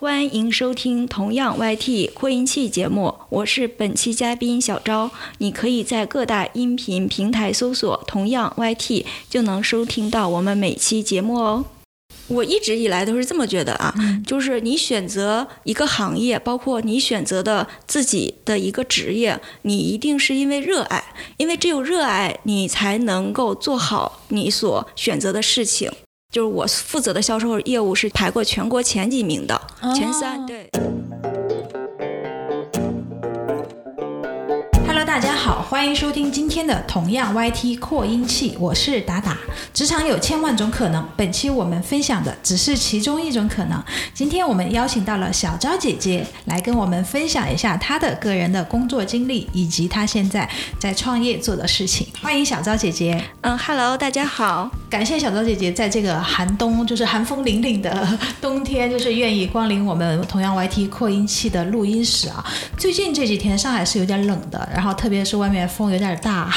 [0.00, 5.10] 欢迎收听同样 YT 扩音器节目，我是本期嘉宾小昭。
[5.38, 11.64] 你可以在各大音频平台搜索“同样 YT”，就能收听到我们每期节目哦。
[12.28, 13.92] 我一直以来都是这么觉得啊，
[14.24, 21.02] 就是你选择一个行业，包括你选择的自己的一个职业，你一定是因为热爱，
[21.38, 25.90] 因为只有热爱你才能够做好你所选择的事情。
[26.30, 29.58] 就是我负责的销售业务是排过全国前几名的，
[29.94, 30.70] 前三，对。
[35.06, 39.34] 大家好，欢迎收听今天的同样 YT 扩音器，我是达达。
[39.72, 43.82] 职场有千万种可能，本期我们分享的只是其中一种可能。
[44.12, 50.46] 今天我们邀请到了小昭姐姐来跟我们分享一下她的个人的工作经历，以及她现在
[50.78, 52.06] 在创业做的事情。
[52.20, 53.18] 欢迎小昭姐姐。
[53.40, 54.70] 嗯，Hello，大家好。
[54.90, 58.06] 感谢小昭姐姐在这个寒冬，就是寒风凛凛的
[58.38, 62.44] 冬天，就是愿意光临我们同样 YT 扩音器的录音室啊。
[62.76, 65.08] 最近这几天上海是有点冷的，然后特。
[65.08, 66.52] 特别是外面风有点大，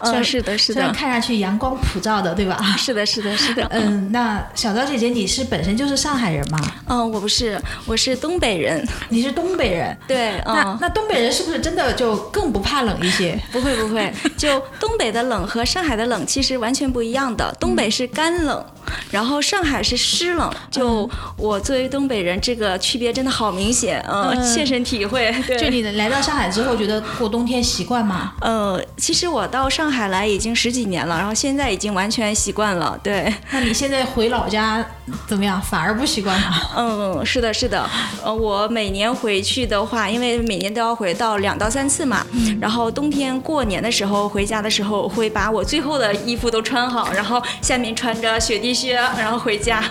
[0.00, 2.62] 嗯，是的，是的，看上去阳光普照的，对吧？
[2.78, 3.66] 是的，是的，是的。
[3.70, 6.58] 嗯，那小昭姐姐，你是本身就是上海人吗？
[6.86, 8.86] 嗯，我不是，我是东北人。
[9.08, 9.96] 你是东北人？
[10.06, 13.38] 对，那那东北人是不是真的就更不怕冷一些？
[13.50, 14.12] 不会，不会。
[14.36, 17.54] 就东北的冷和上海的冷其实完全不一样的。
[17.58, 18.64] 东北是干冷，
[19.10, 20.52] 然后上海是湿冷。
[20.70, 25.34] 就我作为东北人，这个区别真的好明显，嗯，切身体会。
[25.58, 28.32] 就你来到上海之后，觉得过冬天习惯吗？
[28.40, 32.98] 呃，其实我到上海来已经十几年了，然后现在已经完全习惯了。
[33.02, 34.84] 对，那你现在回老家
[35.26, 35.60] 怎么样？
[35.60, 36.46] 反而不习惯吗？
[36.76, 37.88] 嗯，是的，是的。
[38.24, 42.24] 呃，我每年回去的话，因为每年都要回到两到三次嘛，
[42.60, 49.82] 然后冬天过年的时候回家的时候，会把我最后的衣服都穿好，然后下面穿着雪地靴，然后回家，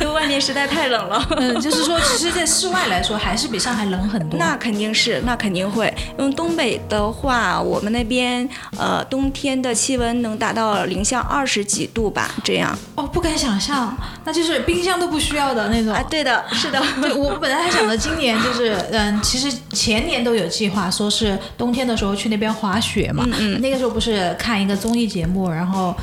[0.00, 1.26] 因为外面实在太冷了。
[1.38, 4.38] 嗯， 就是说，其实，在室外来说，还是比上海冷很多。
[4.38, 5.92] 那肯定是，那肯定会。
[6.18, 7.80] 因为东北的话，我。
[7.80, 15.94] 们那边呃，冬天的气温能达到零下二十几度吧，这样哦，不敢想象，那就是冰箱都不需要的那种。
[15.94, 16.82] 啊，对的，是的。
[17.00, 23.24] 对我本来还想着今年就是，嗯，其实前年都有计划，说是冬天的时候去那边滑雪嘛。
[23.26, 23.60] 嗯嗯。
[23.60, 25.96] 那个时候不是看一个综艺节目，然后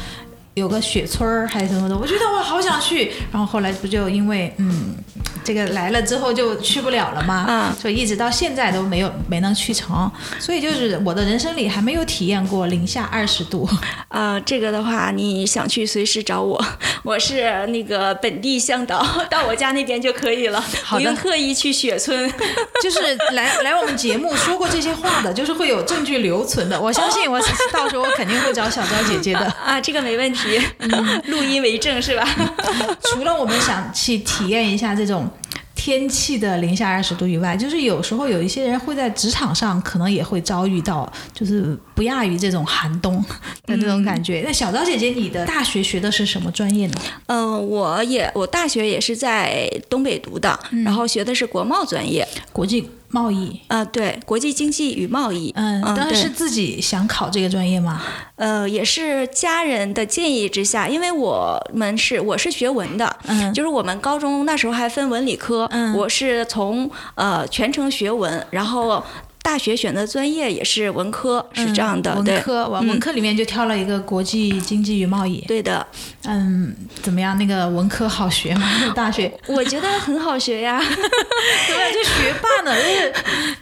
[0.56, 3.12] 有个雪村儿还是什么的，我觉得我好想去。
[3.32, 4.96] 然后后来不就因为嗯。
[5.44, 7.46] 这个来了之后就去不了了吗？
[7.48, 13.70] 嗯，所以一直到现在都没有没能去成，所以就是我的人生里还没有体验过零下二十度。
[14.08, 16.60] 啊，这个的话你想去随时找我，
[17.06, 22.28] 我是那个本地向导，到我家那边就可以了，不用特意去雪村。
[22.82, 23.00] 就是
[23.34, 26.82] 来来我们节目说过这些话的，就是会有证据留存的。
[26.82, 27.40] 我相信我
[27.72, 29.46] 到时候我肯定会找小昭姐姐的。
[29.64, 30.45] 啊，这个没问题，
[31.28, 32.28] 录音为证是吧？
[33.12, 35.30] 除了我们想去体验一下这种。
[35.78, 43.24] 天气的零下二十度以外，就是有时候有一些人会在职场上可能也会遭遇到，就是不亚于这种寒冬
[43.68, 44.42] 的那种感觉。
[44.44, 46.94] 那小昭姐姐，你的大学学的是什么专业呢？
[47.28, 52.90] 嗯，我也我大学也是在东北读的，然后学的是国贸专业，国际。
[53.16, 55.54] 贸易啊，对，国际经济与贸易。
[55.56, 58.02] 嗯，当时是自己想考这个专业吗？
[58.36, 69.02] 呃，也是家人的建议之下，因为我们是我是学文的，嗯，就是我们高中那时候还分文理科，嗯，我是从呃全程学文，然后。
[69.46, 72.16] 大学选的专业也是文科，是这样的。
[72.16, 75.38] 文科，文文科里面就挑了一个国际经济与贸易。
[75.42, 75.86] 对的，
[76.24, 77.38] 嗯，怎么样？
[77.38, 78.68] 那个文科好学吗？
[78.96, 79.32] 大学？
[79.46, 80.80] 我觉得很好学呀。
[80.82, 81.94] 怎么样？
[81.94, 82.76] 就学霸呢？
[82.76, 83.14] 就是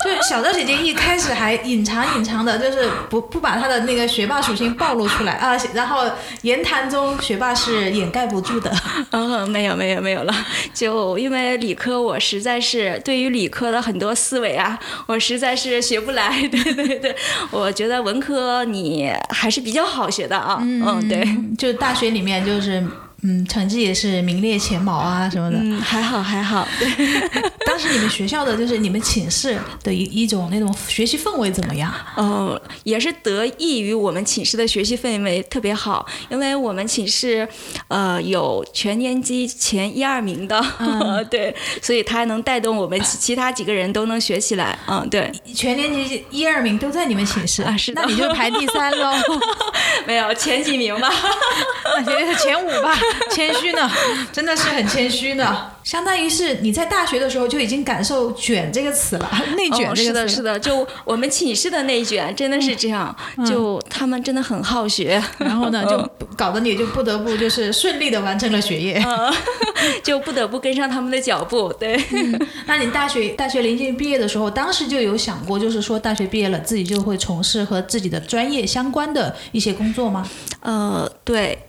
[0.05, 5.57] 就是小赵姐姐一开始还隐藏隐藏的，就是不不把她的那个学霸属性暴露出来啊。
[5.73, 6.09] 然后
[6.43, 8.73] 言谈中学霸是掩盖不住的。
[9.11, 10.33] 嗯， 没有没有没有了。
[10.73, 15.72] 就因为理科，我实在是对于理科的很多思维啊，我实在是。
[15.81, 17.15] 学不来， 对对对，
[17.51, 22.83] 我觉得文科你还是比较好学的啊，嗯，对，就大学里面就是。
[23.23, 25.57] 嗯，成绩也是名列前茅啊，什么的。
[25.59, 26.67] 嗯，还好还好。
[27.65, 31.91] 当时你们学校的就是你们寝室的一一种那种学习氛围怎么样？
[32.17, 37.47] 哦，也是得益于我们寝室的学习氛围特别好，因为我们寝室
[37.87, 40.61] 呃有全年级前一二名的，
[41.31, 44.77] 对，所以他能带动我们 其他几个人都能学起来。
[44.87, 47.75] 嗯，对，全年级一二名都在你们寝室啊？
[47.77, 49.13] 是的，那你就排第三喽？
[50.05, 51.09] 没有前几名吧？
[51.95, 52.93] 那前前五吧。
[53.31, 53.89] 谦虚呢，
[54.31, 55.71] 真的是很谦虚呢。
[55.83, 63.13] 相当于是你在大学的时候就已经感受“卷”这个词了， 内卷这个词、是的，是的，就我们寝室的内卷真的是这样，
[63.45, 69.03] 就他们真的很好学， 然后呢，就搞得你就不得不就是顺利的完成了学业，
[70.01, 71.73] 就不得不跟上他们的脚步。
[71.73, 72.01] 对，
[72.65, 80.25] 那你大学大学临近毕业的时候，当时就有想过，就是说大学毕业了自己就会从事和自己的专业相关的一些工作吗？
[80.61, 81.59] 呃，对。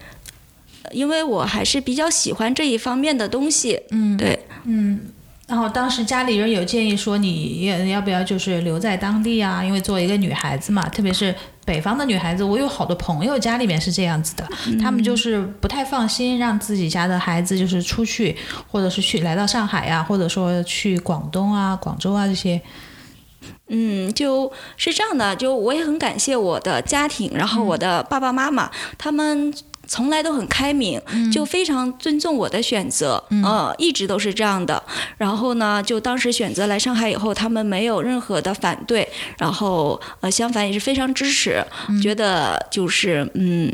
[0.92, 5.00] 因为我还是比较喜欢这一方面的东西，嗯，对，嗯，
[5.46, 9.62] 然后当时家里人有建议说你要要不要就是留在当地啊？
[9.62, 11.34] 因为作为一个女孩子嘛，特别是
[11.64, 14.48] 北方的女孩子，我有好多朋友家里面是这样子的，
[14.80, 18.36] 他们就是不太放心让自己家的孩子就是出去，
[18.70, 22.60] 或者是去来到上海呀，或者说去广东啊、广州啊这些。
[23.68, 29.52] 嗯，就是这样的，就我也很感谢我的家庭，然后我的爸爸妈妈他们。
[29.86, 31.00] 从来都很开明，
[31.32, 34.82] 就非常尊重我的选择，呃，一直都是这样的。
[35.16, 39.08] 然后呢，就当时选择来上海以后，他们没有任何的反对，
[39.38, 41.64] 然后呃，相反也是非常支持，
[42.02, 43.72] 觉得就是嗯。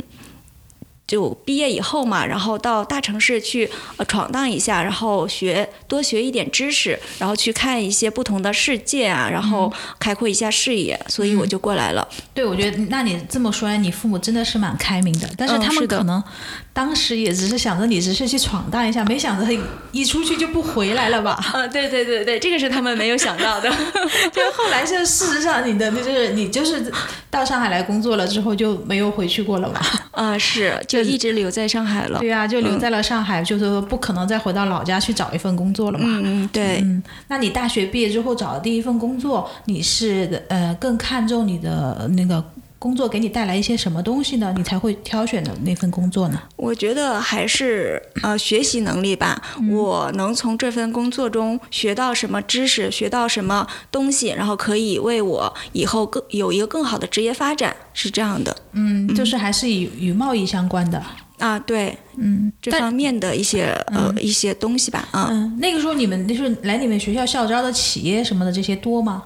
[1.10, 12.08] 就毕业以后嘛，然后到大城市去呃闯荡一下，然后学多学一点知识，然后去看一些不同的世界啊，然后开阔一下视野，所以我就过来了。
[12.32, 16.22] 对，我觉得那你这么说来，你父母真的是蛮开明的，但是他们可能
[16.72, 19.60] 当时也只是想着你只是去闯荡一下，没想着
[19.92, 21.32] 一出去就不回来了吧？
[21.52, 23.68] 啊，对对对对，这个是他们没有想到的。
[24.32, 26.90] 就后来就事实上你的就是你就是
[27.28, 29.80] 到上海来工作了之后就没有回去过了吧？
[30.12, 31.00] 啊，是就。
[31.00, 36.04] 一直留在上海了，对啊，就留在了上海，就是说不可能再回到老家去找一份工作了嘛。
[36.06, 36.78] 嗯嗯，对。
[36.82, 42.42] 嗯，那你大学毕业之后找的第一份工作，你是呃更看重你的那个？
[42.80, 44.54] 工作给你带来一些什么东西呢？
[44.56, 46.40] 你才会挑选的那份工作呢？
[46.56, 49.40] 我觉得还是呃学习能力吧。
[49.70, 58.56] 我能从这份工作中学到什么知识，学到什么东西，然后可以为我以后更有一个更好的职业发展，是这样的。
[58.72, 61.02] 嗯，就是还是与与贸易相关的
[61.38, 65.06] 啊，对，嗯，这方面的一些呃一些东西吧。
[65.12, 69.22] 嗯，那个时候你们就是来你们学校校招的企业什么的这些多吗？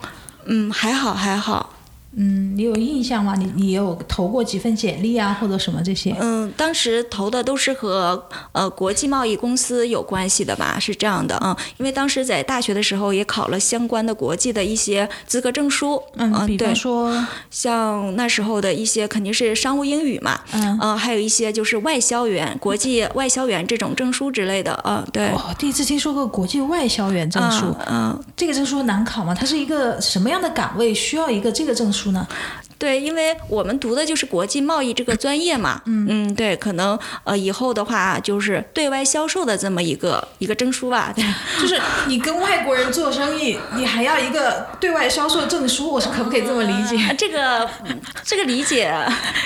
[0.47, 1.71] 嗯，还好还好。
[2.17, 3.35] 嗯，你有印象吗？
[3.37, 6.15] 你你有投过几份简历啊，或者什么这些？
[6.21, 11.57] 嗯，当时投的都是和呃国际贸易公司有关系的吧，是这样的啊。
[11.77, 16.01] 因为当时在大学的时候也考了相关的国际的一些资格证书。
[16.17, 20.41] 嗯，比方说像那时候的一些肯定是商务英语嘛。
[20.53, 20.79] 嗯。
[20.81, 25.05] 呃，还有一些就是外销员、国际外销员这种证书之类的啊。
[25.13, 25.31] 对。
[25.33, 27.75] 哇，第一次听说过国际外销员证书。
[27.91, 28.17] 嗯。
[28.37, 29.35] 这个证书难考吗？
[29.35, 32.04] 它是一个什么样的岗位需要一个这个证书？
[32.13, 32.27] 呢？
[32.77, 41.25] 对，因为我们读的就是国际贸易这个专业嘛，嗯嗯，对，可能呃以后的话就是对外销售的这么一个一个证书吧，对，
[41.59, 46.99] 就是你跟外国人做生意，你还要一个对外销售证书，我是可不可以这么理解？
[47.17, 47.67] 这个
[48.25, 48.93] 这个理解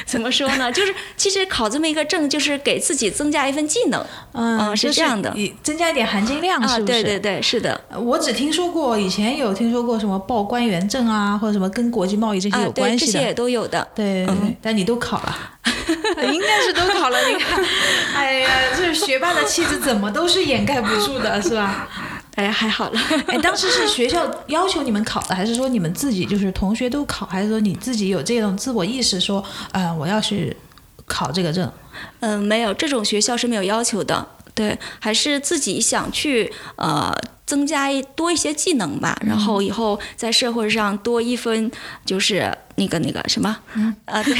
[0.06, 0.72] 怎么说呢？
[0.72, 5.32] 就是其实考这么一个证，就是给自己增加一份技能，嗯，是这样的，
[5.62, 7.02] 增加一点含金量，是不是？
[7.02, 7.78] 对对对，是的。
[7.94, 13.20] 我只听说过以前有听说过什么报官员证啊，或者什么跟国际贸易这些有关系的。
[13.20, 14.26] 也都有的，对，
[14.60, 15.36] 但你都考了，
[16.32, 17.18] 应该是都考了。
[17.28, 17.64] 你看，
[18.14, 21.88] 哎呀，这学霸的气质怎么都是掩盖不住的，是吧？
[22.36, 23.00] 哎，还好了。
[23.26, 30.56] 哎，当时是学校要求你们考的，还是说你们自己就是同学都考，还是说你自己有这种自我意识，说，呃，我要去
[31.06, 31.70] 考这个证？
[32.20, 34.24] 嗯，没有，这种学校是没有要求的。
[34.58, 37.14] 对，还是自己想去呃
[37.46, 41.70] 增加多一些技能吧，然后以后在社会上多一分
[42.04, 43.56] 就是那个那个什么，
[44.04, 44.34] 啊对，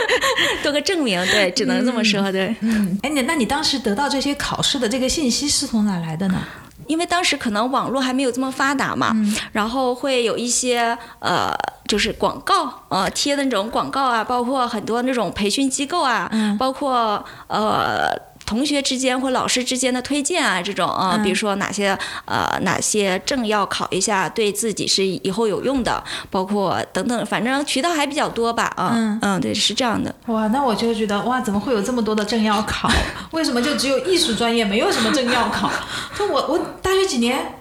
[0.62, 2.54] 多个证明，对，只能这么说，对。
[2.60, 6.38] 嗯，哎，你那你当时得到这些考试的这个信息是从哪来的呢？
[6.86, 9.16] 因为当时可能网络还没有这么发达嘛，
[9.52, 11.50] 然后会有一些呃
[11.88, 18.10] 就是广告呃贴的那种广告啊，包括很多那种培训机构啊，包括呃。
[18.46, 30.14] 同学之间或老师之间的推荐啊，这种啊，比如说哪些呃哪些证要考一下，对自己是以后有用的，包括等等，反正渠道还比较多吧啊，嗯嗯，对，是这样的。
[30.26, 32.90] 哇，那我就觉得哇，怎么会有这么多的证要考？
[33.32, 35.70] 为什么就只有艺术专业没有什么证要考？
[36.16, 37.54] 就我我大学几年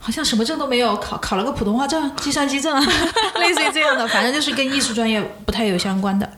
[0.00, 2.80] 好像什么证都没有考，考了个普通话证、计算机证，
[3.40, 6.30] 类似于这样的，反正就是跟艺术专业不太有相关的。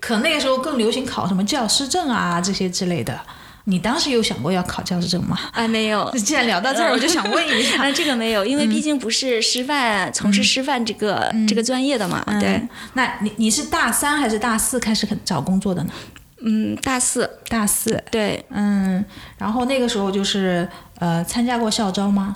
[0.00, 3.20] 可那个时候更流行考什么教师证啊这些之类的，
[3.64, 5.38] 你当时有想过要考教师证吗？
[5.52, 6.10] 哎，没有。
[6.18, 7.76] 既然聊到这儿，我就想问一下。
[7.78, 12.24] 那这个没有，因为毕竟不是师范，从事师范这个这个专业的嘛。
[12.40, 12.60] 对。
[12.94, 15.90] 那你你是大三还是大四开始找工作的呢？
[16.42, 19.04] 嗯，大四，大四，对，嗯，
[19.36, 20.66] 然后那个时候就是
[20.98, 22.32] 呃参加过校招吗？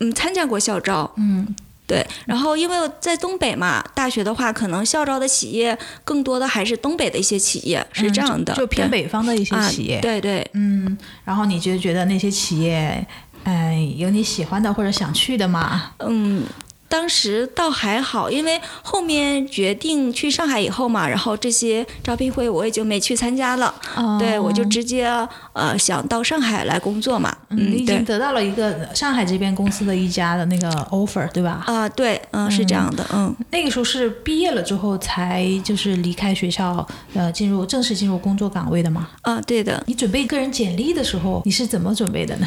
[0.00, 1.54] 嗯，参加过校招，嗯，
[1.88, 2.06] 对。
[2.26, 9.98] 然后因为在东北嘛，大学的话，可能校招的企业更多的还是东北的一些企业，是这样的，嗯就偏北方的一些啊企业。
[10.00, 13.04] 对对，嗯，然后你就觉得那些企业，
[13.42, 15.94] 嗯、有你喜欢的或者想去的吗？
[15.98, 16.44] 嗯。
[16.88, 23.74] 当时倒还好，因为后面决定去上海以后嘛，然后这些招聘会我也就没去参加了。
[24.18, 25.06] 对，我就直接
[25.52, 27.36] 呃想到上海来工作嘛。
[27.50, 31.62] 嗯，你已经得到了一个上海这边公司的一家的那个 offer，对吧？
[31.66, 33.34] 啊、对，嗯，是这样的，嗯。
[33.50, 39.08] 那个时候是毕业了之后才就是离开学校，呃，进入正式进入工作岗位的吗？
[39.22, 39.82] 啊，对的。
[39.86, 42.46] 你准备个人简历的时候，你是怎么准备的呢？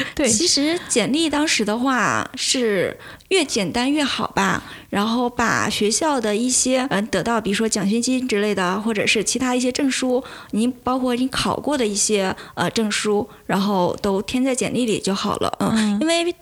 [0.14, 2.96] 对，其实简历当时的话是
[3.28, 16.34] 越简单越好吧，然后把学校的一些嗯得到，比如说奖学金之类的，或者是其他一些证书，您包括你考过的一些呃证书，然后都填在简历里就好了，嗯，因为。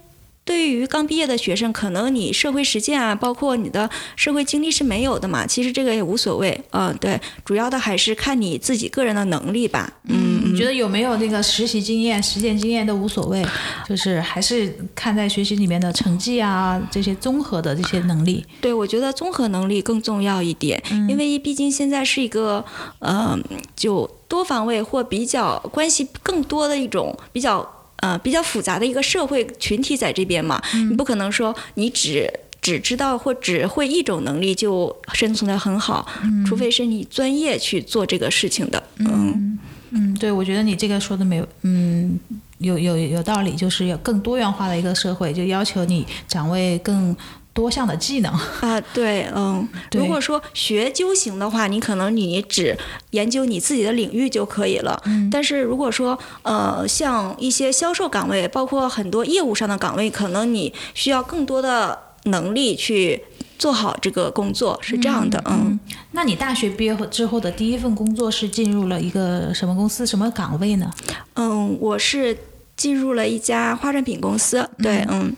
[0.47, 5.45] 对于刚毕业的学生，可能你社会实践啊，包括你的社会经历是没有的嘛。
[5.45, 9.93] 其实这个也无所谓，嗯、对，主要的还是看你自己个人的能力吧。
[10.05, 13.45] 嗯，你觉得有没有那个实习经验、实践经验都无所谓，
[13.89, 18.47] 就是还是看在学习里面的成绩啊，这些综合的这些能力。
[18.61, 22.65] 对，我觉得综合能力更重要一点，因为毕竟现在是一个，
[23.01, 23.37] 呃，
[23.75, 32.31] 就多方位或比较关系更多的一种比较呃比较复杂的一个社会群体在这边嘛，你不可能说你只。
[32.63, 36.05] 只知道或只会一种能力就生存的很好，
[36.45, 38.83] 除非是你专业去做这个事情的。
[38.99, 39.57] 嗯
[39.91, 42.19] 嗯，对，我觉得你这个说的没有，嗯，
[42.59, 47.17] 有有有道理，就是有更多元化的一个社会，就要求你掌握更
[47.57, 48.31] 多项的技能。
[48.61, 52.77] 啊，对，嗯，如果说学究型的话，你可能你只
[53.13, 55.03] 研究你自己的领域就可以了。
[55.07, 63.23] 嗯但是如果说呃，像一些销售岗位，包括很多业务上的岗位，可能你需要更多的能力去
[63.59, 65.81] 做好这个工作，是这样的，嗯。
[66.13, 70.91] 那你大学毕业后之后的第一份工作是进入了一个什么公司、什么岗位呢？
[71.35, 72.37] 嗯，我是
[72.77, 75.35] 进入了一家化妆品公司，对，嗯，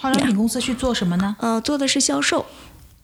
[0.00, 1.36] 化妆品公司去做什么呢？
[1.40, 2.46] 呃，做的是销售。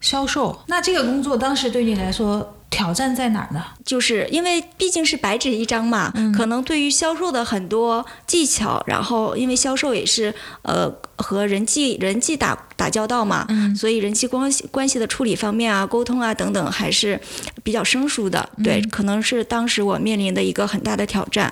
[0.01, 0.59] 销售。
[0.67, 3.63] 那这个工作当时对你来说挑战在哪儿呢？
[3.85, 17.19] 就是因为毕竟是白纸一张嘛，可能对于销售的很多技巧，然后因为销售也是呃和人际人际打打交道嘛，所以人际关系关系的处理方面啊、沟通啊等等还是
[17.63, 18.47] 比较生疏的。
[18.63, 21.51] 对，可能是当时我面临的一个很大的挑战。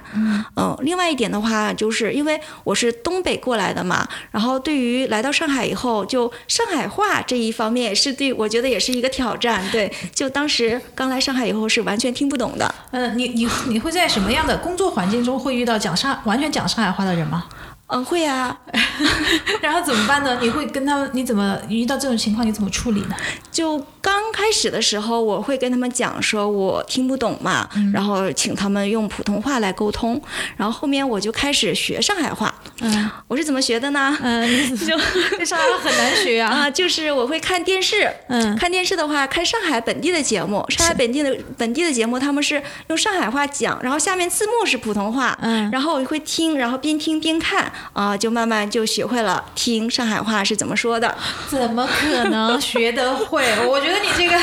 [0.55, 9.63] 嗯、另外一点的话，就是因为我是东北过来的嘛，然后对于来到上海以后，就上海话这一方面是对我觉得也是一个挑战。
[9.71, 12.73] 对， 就当时刚来上海以后是完全听不懂的。
[12.91, 17.45] 嗯，你你你会在什么样的工作环境中会遇到讲上完全讲上海话的人吗？
[17.87, 18.57] 嗯，会啊，
[19.61, 20.39] 然后怎么办呢？
[20.41, 23.15] 你会跟他们，你怎么遇到这种情况，你怎么处理呢？
[23.51, 30.19] 就刚开始的时候，我会跟他们讲说我听不懂嘛，然后请他们用普通话来沟通。
[30.57, 32.53] 然后后面我就开始学上海话。
[32.81, 34.17] 嗯我是怎么学的呢？
[34.21, 34.45] 嗯，
[34.77, 34.97] 就
[35.37, 36.49] 这上海话很难学啊。
[36.49, 51.15] 啊，就是我会看电视，嗯看电视的话，看上海本地的节目，上海本地的本地的节目，他们是用上海话讲，然后下面字幕是普通话，嗯然后我会听，然后边听边看，啊、就慢慢就学会了听上海话是怎么说的。
[51.49, 53.45] 怎么可能学得会？
[53.67, 54.37] 我觉得你这个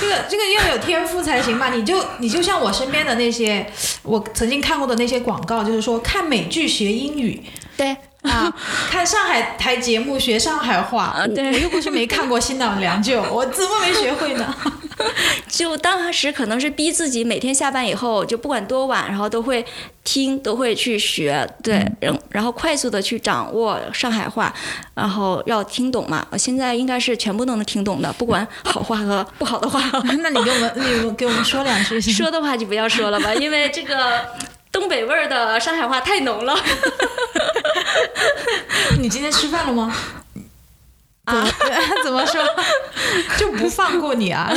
[0.00, 1.70] 这个这个要有天赋才行吧？
[1.70, 3.70] 你就你就像我身边的那些，
[4.02, 7.42] 我曾经看过的那些广告，就是说看美剧学英语
[7.76, 8.52] 对，啊，
[8.90, 11.04] 看上海台节目学上海话。
[11.04, 14.54] 啊对我又不是没看过《新党良舅》，我怎么没学会呢？
[15.48, 19.64] 就当时可能是逼自己每天下班以后，就不管多晚，然后都会
[20.04, 24.52] 听，都会去学，对，然、然后快速的去掌握上海话，
[24.94, 26.26] 然后要听懂嘛。
[26.30, 29.80] 我现在应该是全部都能听懂的，不管好话和 不好的话。
[30.22, 34.20] 那你给我们，你给我们说两句说的话就不要说了吧，因为这个
[34.70, 36.54] 东北味儿的上海话太浓了。
[38.98, 39.94] 你今天吃饭了吗？
[41.38, 41.48] 啊，
[42.04, 42.42] 怎么说？
[43.38, 44.52] 就不放过你啊！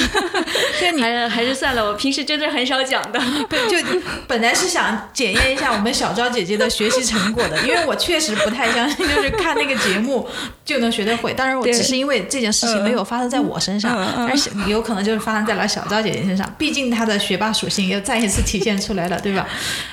[1.00, 3.20] 还是还是算了，我平时真的很少讲的。
[3.50, 10.28] 对，就本来是想检验一下我们小昭姐姐的学习成果的，因为我确实不太相信，就是看那个节目
[10.64, 11.34] 就能学得会。
[11.34, 16.48] 当然，我只是因为这件事情没有发生在我身上，但是有可能就是发生在了小昭姐姐身上。
[16.58, 19.48] 毕竟她的学霸属性又再一次体现出来了，对吧？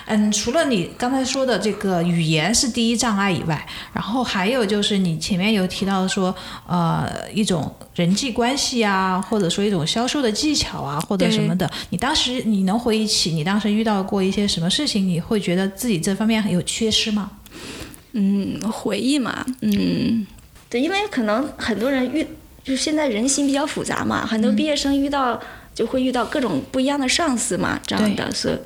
[0.06, 6.34] 嗯，除了你刚才说的这个语言是第一障碍以外，然后还有就是你前面有提到说，
[6.70, 11.68] 呃一种人际关系啊，或者说一种销售的技巧啊，或者什么的。
[11.90, 17.32] 你当时你能回忆起你当时遇到过一些什么事情，你会觉得自己这方面有缺失吗？
[18.12, 20.24] 嗯，回忆嘛，嗯，
[20.68, 22.24] 对，因为可能很多人遇，
[22.62, 25.40] 就现在人心比较复杂嘛，很多毕业生遇到
[25.74, 28.56] 就会遇到各种不一样的上司嘛，这样的，所以。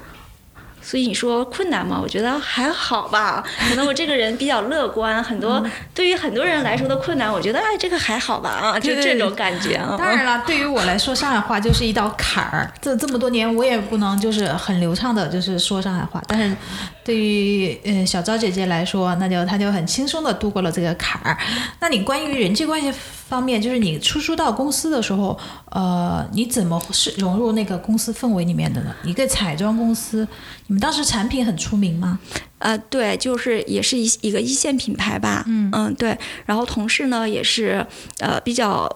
[0.85, 1.99] 所以你说困难吗？
[2.00, 3.43] 我觉得还好吧。
[3.71, 5.64] 可能我这个人比较乐观，很多
[5.95, 9.97] 对于很多人来说的困难，我觉得哎，这个还好吧啊，就这种感觉啊。
[9.99, 12.71] 当然了，对于我来说，上海话就是一道坎儿。
[12.83, 16.23] 这这么多年，我也不能就是很流畅的，就是说上海话。
[16.29, 16.55] 但是，
[17.03, 21.37] 对于嗯小昭姐姐来说，那就她就很轻松的度过了这个坎儿。
[21.81, 22.93] 那你关于人际关系？
[23.28, 25.38] 方面就是你出书到公司的时候，
[25.71, 28.95] 呃，你怎么是融入那个公司氛围里面的呢？
[29.02, 30.26] 一个彩妆公司，
[30.66, 32.19] 你们当时产品很出名吗？
[32.59, 35.45] 呃，对，就是也是一一个一线品牌吧。
[35.47, 36.16] 嗯嗯，对。
[36.47, 37.87] 然后同事呢也是
[38.19, 38.88] 呃比较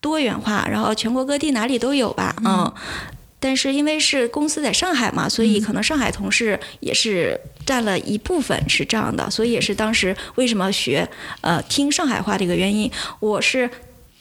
[0.00, 2.34] 多元化，然后全国各地哪里都有吧。
[2.44, 2.72] 嗯。
[3.42, 9.30] 但是因为是公司在上海嘛，所以可能上海同事也是占了一部分，是这样的。
[9.30, 11.08] 所以也是当时为什么学
[11.40, 12.90] 呃听上海话的一个原因。
[13.18, 13.68] 我是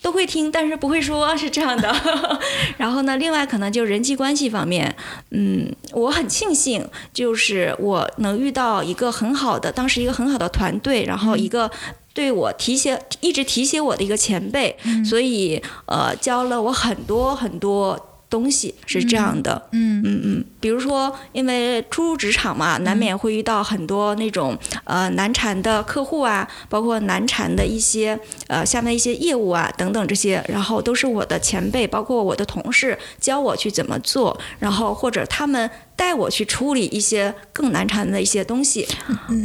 [0.02, 1.94] 都会听，但是不会说，是这样的。
[2.80, 4.96] 然后呢，另外可能就人际关系方面，
[5.32, 11.70] 嗯，我很庆幸，就是我能遇到一个很好的，当时一个很好的团队，然后一个
[12.14, 18.06] 对我提携一直提携我的一个前辈，所以呃教了我很多很多。
[18.30, 38.88] 东西是这样的，嗯嗯嗯，比如说，因为初入职场嘛，难免会遇到很多那种呃难缠的客户啊，包括难缠的一些呃下面一些业务啊等等这些，然后都是我的前辈，包括我的同事教我去怎么做，然后或者他们带我去处理一些更难缠的一些东西。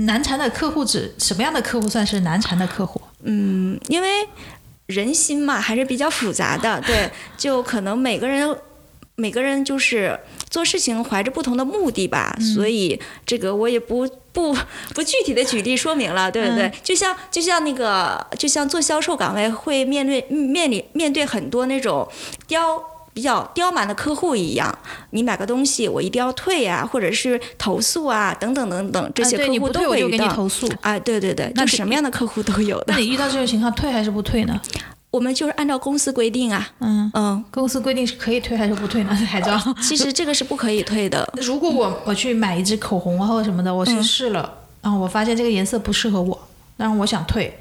[0.06, 3.00] 难缠的客户指什么样的客户算是难缠的客户？
[3.22, 4.08] 嗯，因为
[4.88, 8.54] 人心嘛还是比较复杂的，对，就可能每个人。
[9.16, 10.18] 每个人就是
[10.50, 14.56] 做事情怀着不同的目的吧，所以这个我也不不
[14.92, 16.73] 不具体的举例说明了，对不对？
[16.83, 22.09] 就像就像那个，就像做销售岗位会面对面临面对很多那种
[22.49, 24.76] 刁比较刁蛮的客户一样，
[25.11, 30.26] 你买个东西我一定要退呀，或者是投诉啊，等等等等，这些客户都会遇到。
[30.33, 30.68] 投诉。
[30.80, 32.87] 哎，对对对，就什么样的客户都有的。
[32.88, 34.61] 那你遇到这种情况，退还是不退呢？
[35.14, 39.14] 我们就是按照公司规定啊，嗯嗯，公司规定是可以退还是不退呢？
[39.14, 41.24] 海妆， 其实这个是不可以退的。
[41.40, 46.37] 如果我我去买一支口红啊或者什么的，我去试了，然后我发现这个颜色不适合我，
[46.77, 47.57] 然后我想退，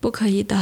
[0.00, 0.56] 不可以的。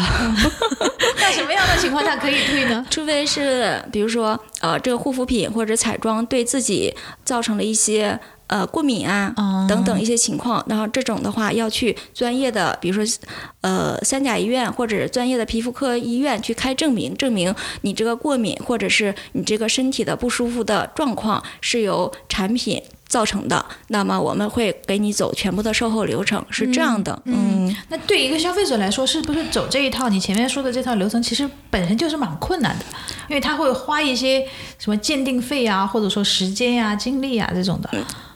[1.21, 2.87] 那什么样的情况下可以退呢？
[2.89, 8.19] 除非是比如说呃，这个护肤品或者彩妆对自己造成了一些。
[8.51, 9.33] 呃，过敏啊，
[9.69, 13.19] 等等一些情况，然后这种的话要去专业的，比如说，
[13.61, 27.23] 呃，三甲医院或者专业的皮肤科医院去开证明，证明你这个过敏或者是你这个身体的不舒服的状况是由产品造成的，那么我们会给你走全部的售后流程，是这样的。
[27.27, 32.85] 嗯，那对一个消费者来说，是不是走这一套你前面说的这套流程，其实本身就是蛮困难的，
[33.29, 34.45] 因为他会花一些
[34.77, 37.89] 什么鉴定费啊，或者说时间呀、精力啊这种的。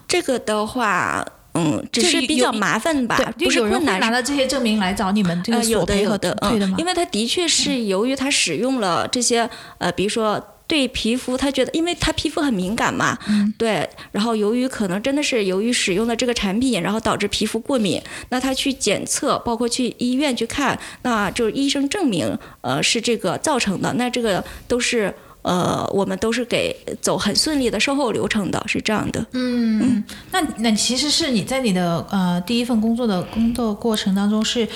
[0.06, 4.00] 这个的话，嗯，只是比较麻烦吧，不是困难。
[4.00, 25.14] 拿到这些证明来找你们这个有的有的，嗯，因为他的确是由于他使用了这些，呃，比如说对皮肤，他觉得，因为他皮肤很敏感嘛，嗯，对，然后由于可能真的是由于使用的这个产品，然后导致皮肤过敏，那他去检测，包括去医院去看，那就是医生证明，呃，是这个造成的，那这个都是。
[25.44, 29.24] 呃，我们都是给走很顺利的售后流程的，是这样的。
[29.32, 30.02] 嗯，
[30.32, 34.66] 那那其实是你在你的呃第一份工作的工作过程当中是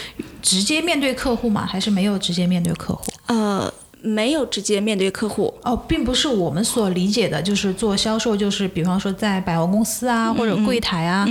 [0.40, 1.66] 直接面对客户吗？
[1.66, 3.02] 还是没有直接面对客户？
[3.26, 3.72] 呃。
[4.00, 11.26] 没有直接面对客户哦，并不是我们所理解的，就是做销售，就是比方说在百货公司啊，或者柜台啊，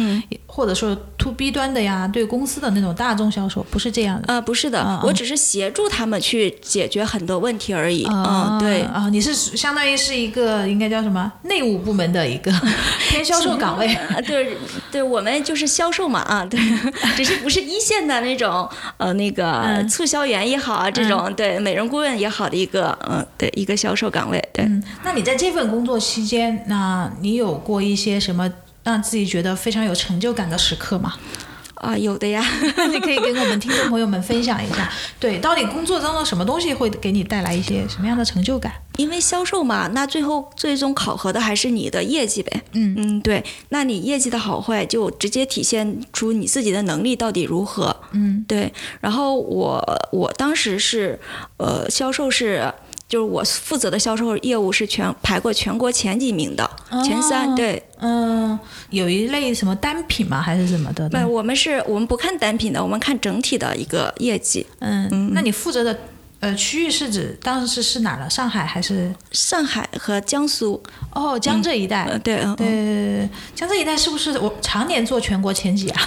[0.46, 4.26] 或者说 to B 端的呀，对公司的那种大众销售，不是这样的。
[4.28, 8.06] 呃，不是的，我只是协助他们去解决很多问题而已。
[8.10, 12.52] 嗯，对啊，你是相当于是一个应该叫什么内务部门的一个
[13.10, 13.98] 偏销售岗位。
[14.28, 14.58] 对，
[14.92, 16.60] 对我们就是销售嘛啊，对，
[17.16, 22.57] 只是不是一线的那种呃那个促销员也好啊，这种对美容顾问也好的。
[22.58, 24.68] 一个嗯，对，一个销售岗位，对。
[25.04, 28.52] 那你在这份工作期间，那你有过一些什么
[28.84, 31.14] 让自己觉得非常有成就感的时刻吗？
[31.76, 32.44] 啊，有的呀，
[32.90, 38.72] 你可以跟我们听众朋友们分享一下，对，到底工作当中什么东西会给你带来一些什么样的成就感？
[38.98, 42.62] 因为销售嘛，那最后最终考核的还是你的业绩呗。
[42.74, 47.96] 嗯嗯，对，那你业绩的好坏就直接体现出你自己的能力到底如何。
[48.12, 49.82] 嗯对，然后我
[50.12, 51.20] 我当时是，
[51.58, 52.74] 呃，销售是。
[53.10, 56.70] 就是我负责的销售业务是全排过全国前几名的，
[57.06, 57.50] 前三。
[57.50, 60.42] 哦对，嗯，有一类什么单品吗？
[60.42, 61.08] 还是什么的？
[61.08, 64.68] 不，我们是我们不看单品的，我们看整体的一个业绩。
[64.80, 65.98] 嗯，那你负责的
[66.40, 68.30] 呃区域是指当时是是哪儿了？
[68.30, 69.14] 上海还是？
[69.32, 72.06] 上海和江苏，哦，江浙一带。
[72.06, 76.02] 呃，对，嗯，对对对对，江浙一带是不是我常年做全国前几啊？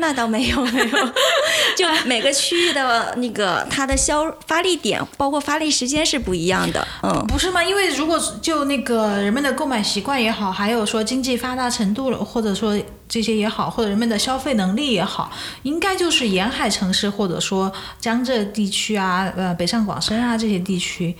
[0.00, 0.86] 那倒没有没有，
[1.76, 6.86] 就每个区域的那个它的销发力点，包括发力时间是不一样的。
[7.02, 7.62] 嗯，不是吗？
[7.64, 21.16] 因为如果就那个人们的购买习惯也好，还有说经济发达程度了，或者说这些也好，或者人们的消费能力也好，应该就是沿海城市或者说江浙地区啊，呃，北上广深啊这些地区。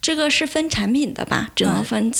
[0.00, 1.48] 这个是分产品的吧？
[1.56, 2.12] 只能分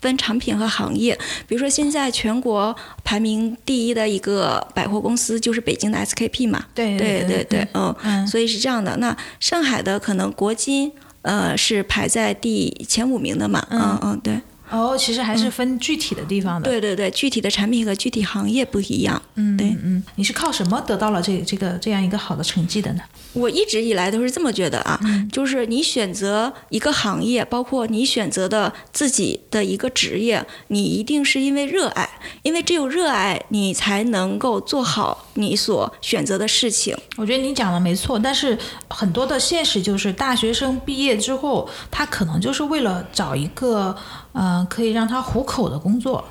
[0.00, 1.18] 分产品和行业。
[1.46, 6.64] 比如说，现在全国排名第一的一个百货公司就是北京的 SKP 嘛。
[6.74, 8.96] 对对对对，嗯嗯，所以是这样的。
[8.96, 10.90] 那上海的可能国金
[11.22, 13.66] 呃是排在第前五名的嘛。
[13.70, 14.40] 嗯嗯，对。
[14.70, 16.68] 哦，其实还是分具体的地方的。
[16.68, 19.20] 对对对，具体的产品和具体行业不一样。
[19.34, 23.02] 嗯，对嗯，你是靠什么得到了这这个这样一个好的成绩的呢？
[23.32, 24.98] 我一直以来都是这么觉得啊，
[25.30, 32.08] 就是你选择一个行业，包括你选择的自己的一个职业，你一定是因为热爱，
[32.42, 36.96] 因为只有热爱，你才能够做好你所选择的事情。
[37.16, 43.96] 我觉得你讲的没错，但是很多的现实就是，大学生毕业之后，他可能就是为了找一个
[44.32, 46.24] 嗯可以让他糊口的工作。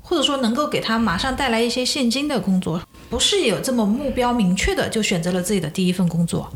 [0.00, 2.80] 或者说能够给他马上带来一些现金的工作，
[3.10, 6.50] 不是有这么目标明确的就选择了自己的第一份工作。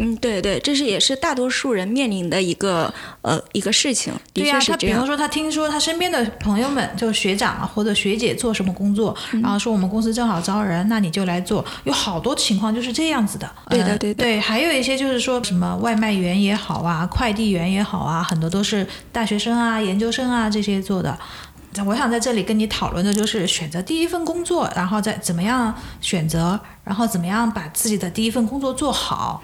[0.00, 4.12] 嗯，对对，这是也是大多数人面临的一个呃一个事情。
[4.32, 11.64] 对呀、他比方说他听说他身边的朋友们，就学长啊或者学姐做什么工作，嗯、然后说我们公司正好招人，那你就来做。
[11.82, 13.50] 有好多情况就是这样子的。
[13.68, 14.22] 对的，对的。
[14.22, 21.18] 对，还有一些就是说什么外卖员也好啊，快递员也好啊，很多都是大学生啊、研究生啊这些做的。
[21.84, 29.42] 我想在这里跟你讨论的就是选择第一份工作，然后再怎么样选择，然后怎么样把自己的第一份工作做好。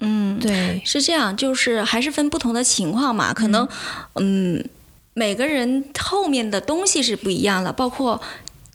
[0.00, 3.68] 嗯，对，是这样，就是还是分不同的情况嘛，可能，
[4.16, 4.64] 嗯，
[5.14, 8.20] 每个人后面的东西是不一样的，包括。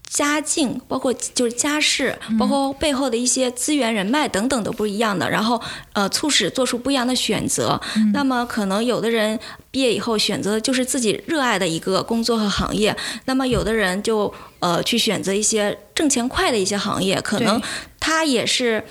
[0.08, 5.62] 家境，包括就是家世，包括背后的一些资源、人脉等等都不一样的，然后
[5.92, 7.82] 呃，促使做出不一样的选择。
[8.14, 9.38] 那么可能有的人
[9.72, 17.62] 毕业以后选择就是自己热爱的一个工作和行业，那么有的人就呃去选择一些挣钱快的一些行业，可能
[18.00, 18.82] 他也是。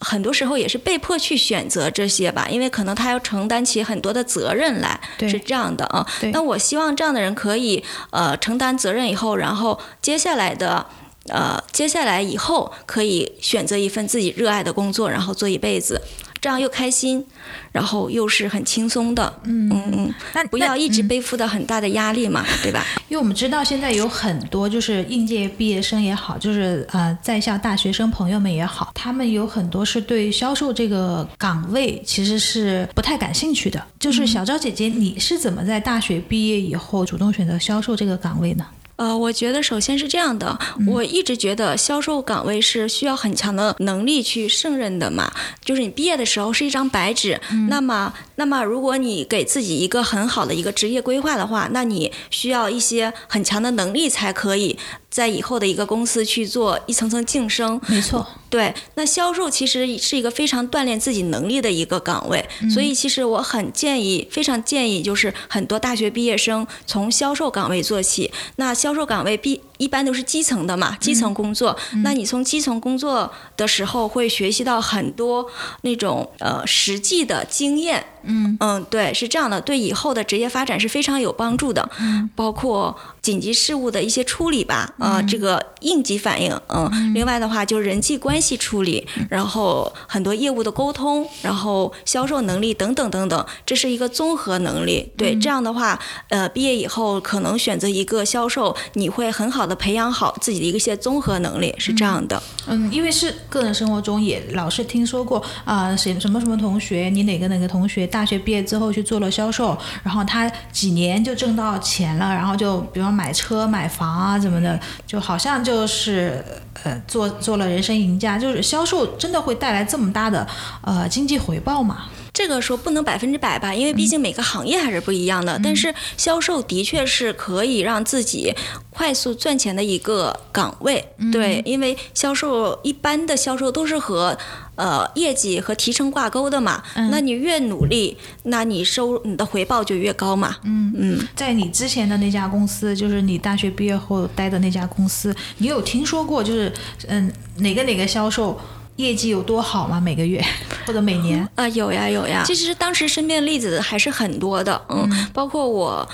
[0.00, 6.06] 很多时候也是被迫去选择这些吧，因为可能他要承担起很多的责任来，是这样的啊。
[6.32, 10.86] 那我希望这样的人可以呃承担责任以后，然后接下来的
[11.28, 16.00] 呃接下来以后可以选择一份自己热爱的工作，然后做一辈子，
[16.40, 17.24] 这样又开心，
[17.72, 19.40] 然后又是很轻松的。
[19.44, 22.84] 嗯嗯，那不要一直背负的很大的压力嘛， 对吧？
[23.08, 33.84] 因为我们知道现在有很多就是应届毕业生也好，就是呃在校大学生朋友们也好，他们有很多是对销售这个岗位其实是不太感兴趣的。
[33.98, 38.64] 就是小昭姐姐，你是怎么在大学毕业以后主动选择销售这个岗位呢？
[39.00, 45.32] 呃，我觉得首先是这样的，我一直觉得销售岗位是需要很强的能力去胜任的嘛。
[45.64, 57.80] 就是你毕业的时候是一张白纸，那么，那么如果你给自己一个很好的一个职业规划的话，那你需要一些很强的能力才可以在以后的一个公司去做一层层晋升。
[57.86, 58.74] 没错，对。
[58.96, 68.30] 那销售其实是一个非常锻炼自己能力的一个岗位，所以其实我很建议，非常建议，就是很多大学毕业生从销售岗位做起。
[68.56, 71.76] 那销售岗位必一般都是基层的嘛，基层工作。
[72.04, 75.50] 那你从基层工作的时候会学习到很多
[75.82, 78.04] 那种呃实际的经验。
[78.24, 78.56] 嗯。
[78.60, 81.88] 嗯，对，是这样的，对以后的职业发展是非常有帮助的。
[81.98, 95.10] 嗯，包括紧急事务的一些处理吧，呃，这个应急反应，嗯，另外的话就是人际关系处理，然后很多业务的沟通，然后销售能力等等等等，这是一个综合能力。
[95.16, 102.42] 对，这样的话，呃，毕业以后可能选择一个销售，你会很好的培养好自己的一些综合能力，是这样的。
[102.66, 116.44] 嗯，因为是个人生活中也老是听说过啊，谁、什么什么同学，你哪个哪个同学大学毕业之后去做了销售，然后他几年就挣到钱了，然后就比方买车、买房啊怎么的，就好像就是
[116.82, 118.38] 呃做做了人生赢家。
[118.38, 120.46] 就是销售真的会带来这么大的
[120.82, 122.06] 呃经济回报吗？
[122.32, 125.60] 这个说不能百分之百吧，因为毕竟每个行业还是不一样的。
[125.62, 128.54] 但是销售的确是可以让自己
[128.90, 131.04] 快速赚钱的一个岗位。
[131.32, 134.36] 对，因为销售一般的销售都是和
[134.76, 136.82] 呃业绩和提成挂钩的嘛。
[137.10, 140.56] 那你越努力，那你收你的回报就越高嘛。
[140.64, 146.72] 嗯嗯，在你之前的那家公司，就是你大学毕业后待的那家公司，你有听说过就是
[147.08, 148.58] 嗯哪个哪个销售？
[149.00, 150.00] 业绩有多好吗？
[150.00, 150.42] 每个月
[150.86, 152.42] 或者每年啊，有呀有呀。
[152.46, 156.08] 其实当时身边的例子还是很多的，嗯，包括我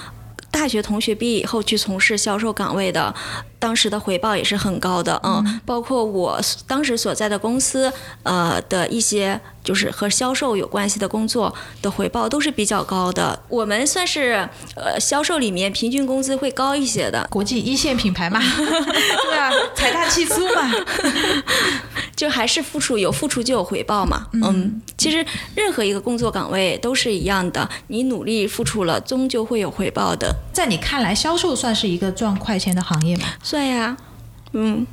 [0.50, 3.14] 大学同学毕业以后去从事销售岗位的。
[3.58, 7.92] 当时的回报也是很高的，嗯，包括我当时所在的公司，
[8.22, 13.38] 呃的一些就是和销售有关系的工作的回报都是比较高的。
[13.48, 18.40] 我们算是呃销售里面平均工资会高一些的，国际一线品牌嘛，
[19.24, 20.70] 对啊，财大气粗嘛，
[22.14, 30.34] 就还是付出有付出就有回报嘛，嗯，其实任何一个工作岗位都是一样的，你努力付出了，终究会有回报的。
[30.52, 33.26] 在你看来，销售算是一个赚快钱的行业吗？
[33.42, 33.96] 算呀，
[34.52, 34.86] 嗯，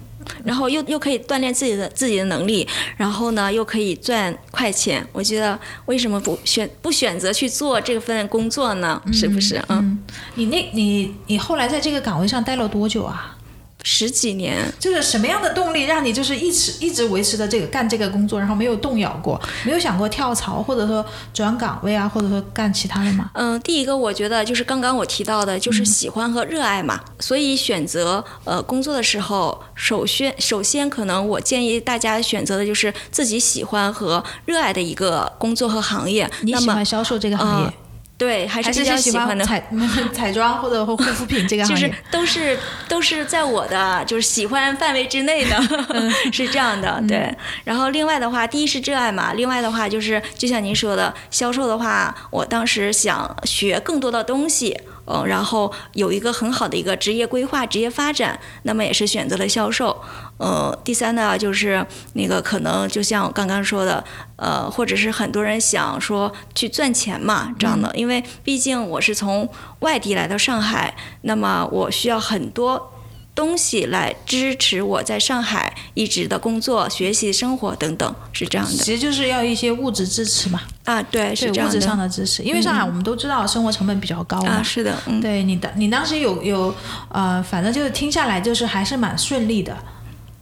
[0.44, 5.06] 然后又又可以锻炼自己的自己的能力，然后呢又可以赚快钱。
[5.12, 9.02] 我觉得为什么不选不选择去做这份工作呢？
[9.12, 9.62] 是不是？
[9.70, 10.00] 嗯，
[10.36, 13.38] 你那你你后来在这个岗位上待了多久啊？
[13.84, 23.30] 十几年，就是什么样的动力让你就是一直一直维持的这个干这个工作，然后没有动摇过，没有想过跳槽或者说转岗位啊，或者说干其他的吗？
[23.34, 27.00] 嗯，第一个我觉得就是刚刚我提到的，就是喜欢和热爱嘛。
[27.20, 36.30] 所以选择呃工作的时候，首先首先可能我建议大家选择的就是自己喜欢和热爱的一个工作和行业。
[36.42, 37.74] 你喜欢销售这个行业？
[38.24, 39.62] 对，还是比较喜欢的彩
[40.14, 45.62] 彩妆或者护肤品这个行业，就是都是都是在我的就是喜欢范围之内的，
[46.32, 47.04] 是这样的。
[47.08, 54.80] 对，然后另外的话，第一是热爱嘛，另外的话就是就像您说的，销售的话，我当时想学更多的东西。
[55.06, 60.02] 嗯，然后有一个很好的一个职业规划、职业发展，那么也是选择了销售。
[60.38, 64.04] 呃，第三呢，就是那个可能就像我刚刚说的，
[64.38, 72.93] 呃，或者是很多人想说去赚钱嘛，这样的，因为毕竟我是从外地来到上海，那么我需要很多。
[73.36, 78.74] 东西来支持我在上海一直的工作、学习、生活等等，是这样的。
[78.74, 80.62] 其实就是要一些物质支持嘛。
[80.86, 81.76] 啊，对，是这样的。
[81.76, 84.54] 物质上的支持，因为上海我们都知道生活成本比较高嘛。
[84.54, 84.96] 啊，是的。
[85.08, 86.74] 嗯，对你的，你当时有有
[87.10, 89.76] 呃，反正就是听下来就是还是蛮顺利的。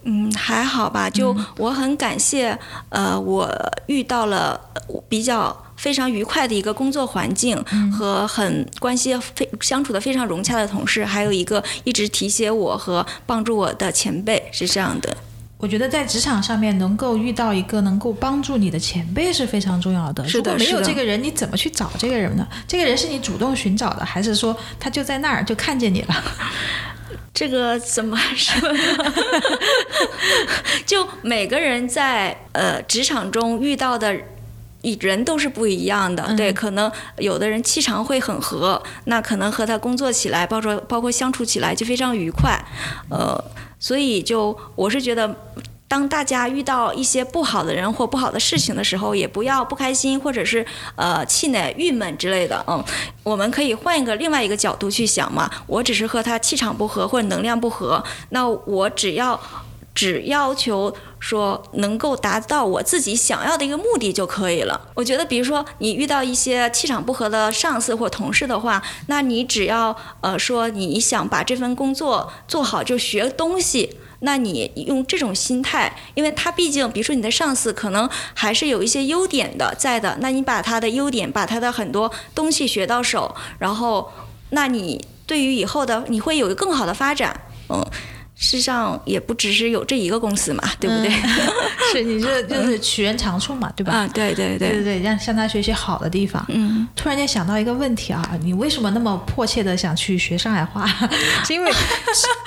[0.04, 1.10] 嗯，还好吧。
[1.10, 2.58] 就我很感谢，
[2.89, 3.49] 呃，我
[3.86, 4.60] 遇到了
[5.08, 5.56] 比较。
[5.81, 7.57] 非常愉快的一个工作环境
[7.91, 15.17] 和很关系非相处的非常融洽的同事，还有一个一直提携我和帮助我的前辈，是这样的。
[15.57, 20.23] 我觉得在职场上面能够遇到一个能够帮助你的前辈是非常重要的。
[20.27, 22.47] 如果没有这个人，你怎么去找这个人呢？
[22.67, 26.23] 这个人是你主动寻找的，还是说他就在那儿就看见你了？
[27.33, 28.79] 这个怎么说呢？
[30.85, 34.15] 就每个人在呃职场中遇到的。
[34.99, 42.59] 人都是不一样的，对，可能有的人气场会很合，那可能和他工作起来，包括包括相处起来就非常愉快，
[43.09, 43.41] 呃，
[43.79, 45.35] 所以就我是觉得，
[45.87, 50.65] 当大家遇到一些不好的人或不好的事情的时候，也不要不开心或者是
[50.95, 52.83] 呃气馁、郁闷之类的，嗯，
[53.23, 59.39] 我们可以换一个另外一个角度去想嘛，我只是和他气场不合或者能量不合，那我只要。
[59.93, 64.89] 只要求说能够达到我自己想要的一个目的就可以了。
[64.95, 84.10] 我觉得，比如说你遇到一些气场不合的上司或同事的话，那你只要呃说你想把这份工作做好，就学东西，那你用这种心态，因为他毕竟，比如说你的上司可能还是有一些优点的在的，那你把他的优点，把他的很多东西学到手，然后，
[84.51, 87.86] 那你对于以后的你会有一个更好的发展，嗯。
[88.43, 91.12] 世上也不只是有这一个公司嘛，对不对？
[91.93, 93.93] 是，你这 就是取人长处嘛，对吧？
[93.93, 96.43] 啊，对对对对对，让向他学习好的地方。
[96.49, 96.88] 嗯。
[96.95, 100.88] 突然间想到一个问题啊，你为什么那么迫切的想去学上海话？
[101.45, 101.71] 是因为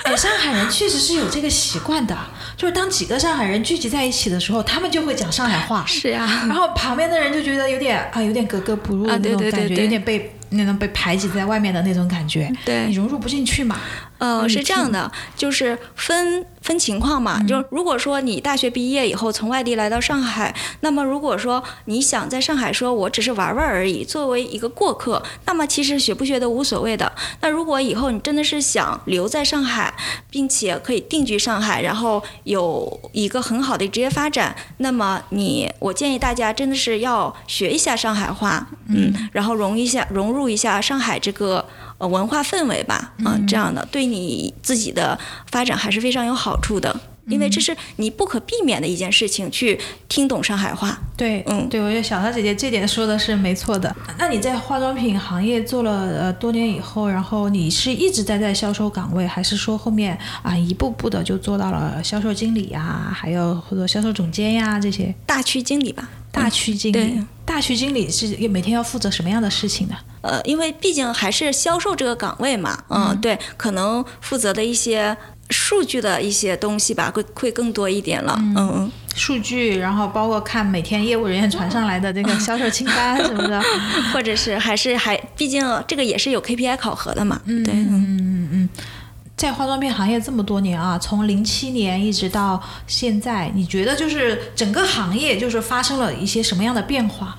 [0.03, 2.17] 哎，上海人确实是有这个习惯的，
[2.57, 5.85] 就是当几个上海人聚集在一起的时候，他们就会讲上海话。
[5.87, 6.43] 是呀。
[6.45, 10.29] 然后旁边的人就觉得有点啊，有点格格不入的那种感觉，有点被。
[10.51, 13.77] 那种被排挤在外面的那种感觉，对你融入不进去嘛？
[14.25, 27.11] 呃，是这样的，就是分分情况嘛，就如果说你大学毕业以后从外地来到上海，那么如果说你想在上海说我只是玩玩而已，作为一个过客，那么其实学不学都无所谓的。
[27.41, 29.93] 那如果以后你真的是想留在上海，
[30.31, 41.63] 并且可以定居上海，然后有一个很好的职业发展，那么你我建议大家真的是要学一下上海话，嗯，然后融一下融入一下上海这个。
[41.97, 45.17] 呃，文化氛围吧，嗯，这样的对你自己的
[45.49, 46.95] 发展还是非常有好处的，
[47.27, 50.97] 因为这是你不可避免的一件事情，去听懂上海话。
[51.17, 53.95] 对，嗯，对，我觉得小桃姐姐这点说的是没错的。
[54.17, 65.13] 那你在化妆品行业做了呃多年以后，然后你是一直待在销售岗位，还是说后面啊一步步的就做到了销售经理呀，还有或者销售总监呀这些？
[65.25, 66.09] 大区经理吧。
[66.31, 69.95] 大区经理，大区经理是每天要负责什么样的事情呢？
[70.19, 75.15] 呃，因为毕竟还是销售这个岗位嘛，嗯，对，可能负责的一些
[75.49, 83.61] 数据的一些东西吧，会会更多一点了，嗯嗯，数据，然后包括看每天业务人员传上来的这个销售清单什么的，
[84.13, 88.69] 或者是还是还，毕竟这个也是有 KPI 考核的嘛，嗯对嗯嗯嗯。
[89.37, 97.37] 在化妆品行业这么多年啊，从零七年一直到现在，你觉得就是整个行业就是发生了一些什么样的变化？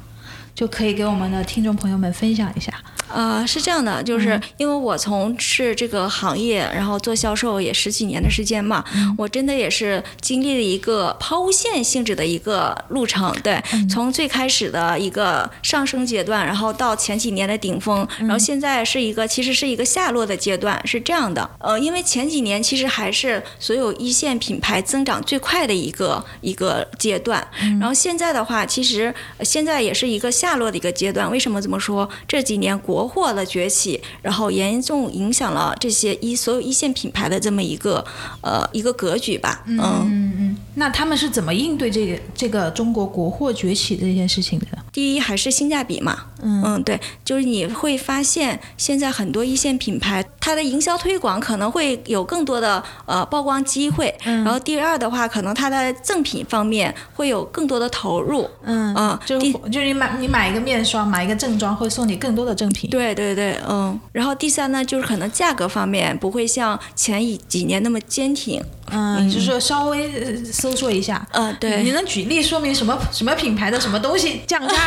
[0.55, 2.73] 就可以给我们的听众朋友们分享一下。
[3.12, 8.85] 呃，是这样的，就是因为我从事这个行业，然后做销售也十几年的时间嘛，
[9.16, 13.35] 我真的也是经历了一个抛物线性质的一个路程。
[13.42, 21.49] 对，从最开始的一个上升阶段，然后到前几年的顶峰，然后现在是一个其实是一个下落的阶段，是这样的。
[21.59, 27.47] 呃，因为前几年其实还是所有一线品牌增长最快的一个一个阶段，
[27.81, 31.31] 然后现在的话，其实现在也是一个下落的一个阶段。
[31.31, 32.09] 为什么这么说？
[32.27, 38.02] 这几年国国货的崛起，然后严重影响了这些一所有一线品牌的这么一个
[38.40, 39.62] 呃一个格局吧。
[39.66, 40.56] 嗯嗯嗯。
[40.76, 44.66] 那他们是怎么应对这个这个中国国货崛起这件事情的？
[44.96, 46.16] 第一还是性价比嘛。
[46.42, 54.14] 嗯嗯，对，就是你会发现现在很多一线品牌，它的营销推广可能会有更多的呃曝光机会。
[54.24, 54.42] 嗯。
[54.42, 58.48] 然后第二的话，可能它的赠品方面会有更多的投入。
[58.62, 59.18] 嗯嗯。
[59.26, 62.88] 就就你买你买一个面霜，买一个正装，会送你更多的赠品。
[62.88, 64.00] 对对对，嗯。
[64.12, 68.64] 然后第三呢，就是可能价格方面不会像前一几年那么坚挺。
[68.88, 71.26] 嗯，就是稍微搜索一下。
[71.32, 71.82] 嗯，对。
[71.82, 74.86] 你能举例说明什么什么品牌的什么东西降价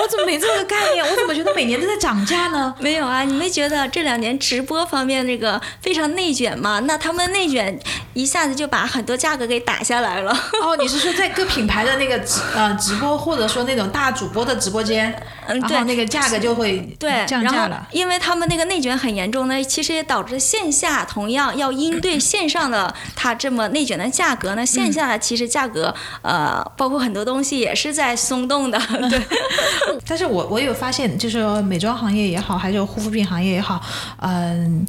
[0.00, 1.04] 我怎么没这个概念？
[1.04, 2.74] 我怎么觉得每年都在涨价呢？
[2.80, 6.80] 没有啊，你没觉得这两年直播方面那个非常内卷吗？
[6.80, 7.78] 那他们内卷
[8.14, 10.32] 一下子就把很多价格给打下来了。
[10.62, 15.10] 哦，你是说在各品牌的那个直呃直播，或者说那种大主播的直播间，
[15.46, 17.86] 嗯，然后那个价格就会对降价了。
[17.92, 23.34] 因为他们那个内卷很严重，呢其实也导致线下同样要应对 线上的它。
[23.38, 24.66] 这么内卷的价格呢？
[24.66, 28.76] 线下其实价格，呃，包括很多东西也是在松动的。
[29.08, 29.27] 对，
[30.06, 33.82] 但是我我有发现，就是美妆行业也好，还是护肤品行业也好，
[34.18, 34.86] 嗯，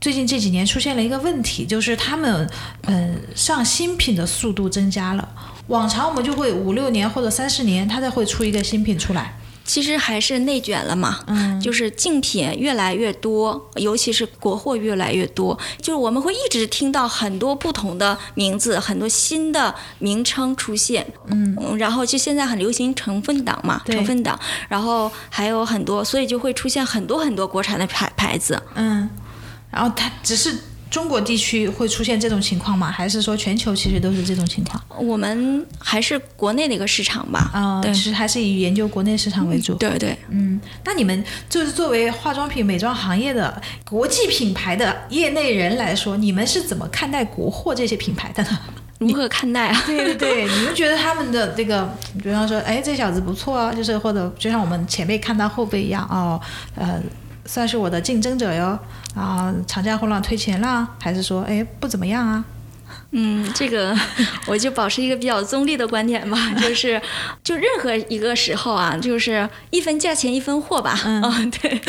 [0.00, 2.48] 最近这几年出现了一个问题，就是他们
[2.82, 5.28] 嗯上新品的速度增加了。
[5.68, 9.34] 往常我们就会五六年或者三四年，他才会出一个新品出来。
[9.66, 29.10] 其实还是内卷了嘛，嗯，就是竞品越来越多，尤其是国货越来越多，就是我们会一直听到很多不同的名字，很多新的名称出现，嗯，然后就现在很流行成分党嘛，成分党，然后还有很多，所以就会出现很多很多国产的牌牌子，嗯，
[29.70, 30.56] 然后它只是。
[30.96, 32.90] 中国地区会出现这种情况吗？
[32.90, 34.82] 还是说全球其实都是这种情况？
[34.98, 37.50] 我们还是国内的一个市场吧。
[37.52, 39.74] 啊，其实还是以研究国内市场为主。
[39.74, 40.58] 对对，嗯。
[40.86, 48.58] 那你们就是作为化妆品美妆行业的国际品牌的业内人来说，你们是怎么看待国货这些品牌的呢？
[48.98, 49.78] 如何看待啊？
[49.86, 51.86] 对对对，你们觉得他们的这个，
[52.22, 56.40] 比方说，哎，这小子不错啊，就是或者就像我们前辈看到后辈一样，哦，
[56.74, 57.02] 呃。
[57.46, 58.78] 算是我的竞争者哟，
[59.14, 62.44] 啊，厂家后浪推前浪，还是说，哎，不怎么样啊？
[63.12, 63.96] 嗯，这个
[64.46, 67.00] 我就保持一个比较中立的观点吧， 就是，
[67.42, 70.98] 就任何一个时候啊，就是一分价钱一分货吧。
[71.04, 71.80] 嗯， 对。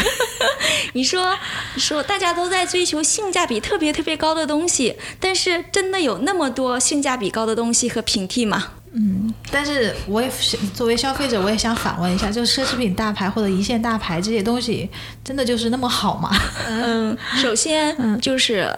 [0.93, 1.35] 你说
[1.75, 8.73] 说，大家都在追求性价比特别特别高的东西，但是真的有那么多性价比高的东西和平替吗？
[8.93, 10.29] 嗯，但是我也
[10.73, 14.89] 作为消费者，我也想反问一下，就是奢侈品大牌或者一线大牌这些东西，
[15.23, 16.31] 真的就是那么好吗？
[16.67, 18.73] 嗯，首先 就是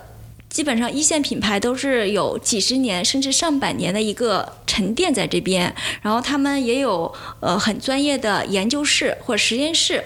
[0.49, 10.03] 基本上一线品牌都是有几十年甚至上百年的一个沉淀在这边，然后他们也有呃很专业的研究室或实验室。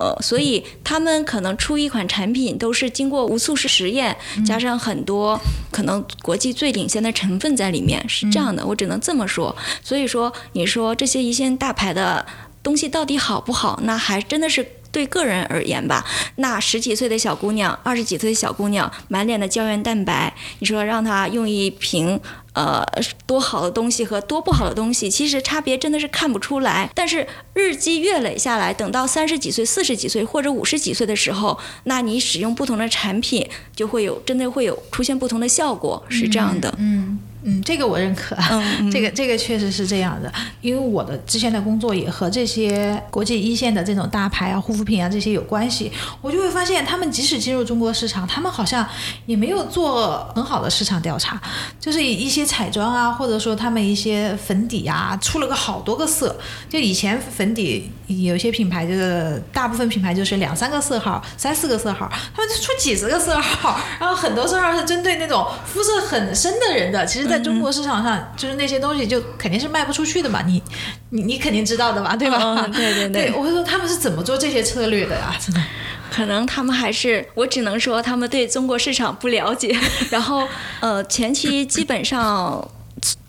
[0.00, 5.38] 呃，所以他们可能出一款产品都是经过无数次实验，加上很多
[5.70, 9.54] 可能国际最领先的成分在里面，是这样的，我只能这么说。
[9.84, 12.24] 所以说，你说这些一线大牌的
[12.62, 13.78] 东西到底好不好？
[13.84, 16.04] 那还真的是对个人而言吧。
[16.36, 22.18] 那十几岁的小姑娘，二十几岁的小姑娘，满脸的胶原蛋白，你说让她用一瓶。
[22.52, 22.84] 呃，
[23.26, 26.90] 多好的东西和多不好的东西，其实差别真的是看不出来。
[26.94, 36.74] 但是日积月累下来，等到三十几岁、四十几岁或者五十几岁的时候，那你使用不同的产品，就会有真的会有出现不同的效果，是这样的。
[36.78, 37.18] 嗯。
[37.64, 38.36] 这个我认可，
[38.92, 40.30] 这个这个确实是这样的，
[40.60, 48.86] 因为我的之前的工作也和这些国际一线的这种大牌啊、护肤品啊这些有关系，我就会发现他们即使进入中国市场，他们好像
[49.24, 51.40] 也没有做很好的市场调查，
[51.80, 56.38] 就是一些彩妆啊，或者说他们一些粉底啊，出了个好多个色，
[56.68, 67.29] 就以前粉底有些品牌就是大部分品牌就是两三个色号、三四个色号，他们就出几十个色号，然后很多色号是针对那种肤色很深的人的，其实。
[67.30, 70.62] 在中国市场上，就是那些东西就肯定是卖不出去的嘛，你
[71.10, 72.66] 你你肯定知道的吧，对吧？
[72.74, 75.34] 对对对，我会说他们是怎么做这些策略的呀？
[75.40, 75.62] 真的，
[76.10, 79.74] 可能他们还是我只能说他们对中国市场不了解，
[80.10, 80.46] 然后
[80.80, 82.68] 呃前期基本上。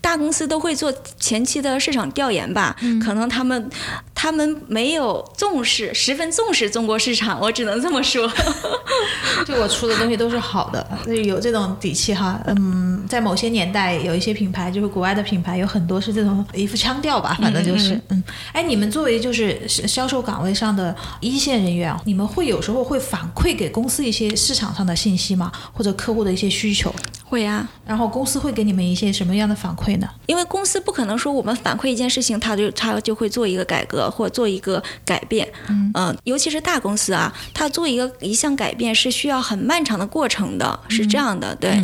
[0.02, 3.70] 大公司都会做前期的市场调研吧，可能他们
[4.16, 8.30] 他们没有重视，十分重视中国市场，我只能这么说。
[9.46, 10.86] 就我出的东西都是好的，
[11.24, 12.40] 有这种底气哈。
[12.48, 18.24] 嗯，在某些年代，有一些品牌就是国外的品牌，有很多是这种一副腔调吧，反正就是嗯。
[18.52, 25.52] 哎，你们作为就是销售岗位上的一线人员，你们会有时候会反馈给公司一些市场上的信息吗？
[25.74, 26.94] 或者客户的一些需求？
[27.24, 27.68] 会呀。
[27.86, 29.91] 然后公司会给你们一些什么样的反馈？
[30.26, 35.48] 因为公司不可能说我们反馈一件事情，他就他就会做一个改革或做一个改变，
[35.94, 41.82] 嗯，尤其是大公司啊，他做一个一项改变是需要很漫长的过程的，是这样的，对。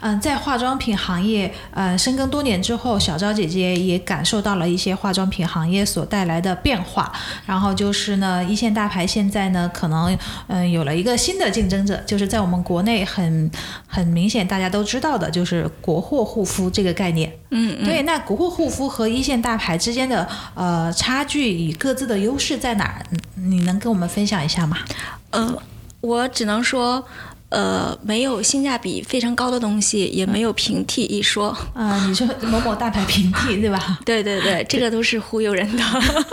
[0.00, 7.12] 嗯，在化妆品行业呃深耕多年之后，小昭姐姐也感受到了一些化妆品行业所带来的变化。
[7.46, 10.18] 然后就是呢，一线大牌现在呢，可能
[10.48, 13.48] 嗯有了一个新的竞争者，就是在我们国内很
[13.86, 17.19] 很明显大家都知道的，就是国货护肤这个概念。
[17.50, 18.02] 嗯，对。
[18.02, 23.02] 那国货护肤和一线大牌之间的呃差距与各自的优势在哪儿？
[23.34, 24.78] 你能跟我们分享一下吗？
[25.30, 25.62] 呃，
[26.00, 27.04] 我只能说。
[27.50, 31.56] 呃，没有性价比非常高的东西，也没有平替一说。
[31.74, 33.98] 啊，你说某某大牌平替对吧？
[34.06, 35.82] 对对对，这个都是忽悠人的。